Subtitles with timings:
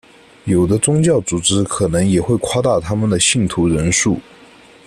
[0.45, 4.19] 有的宗教组织可能也会夸大他们的信徒人数。